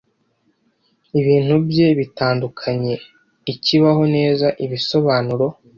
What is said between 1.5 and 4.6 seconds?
bye bitandukanye ikibaho neza